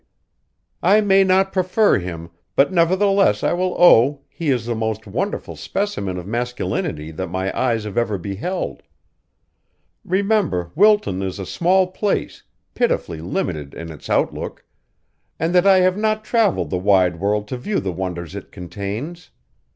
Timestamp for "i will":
3.43-3.75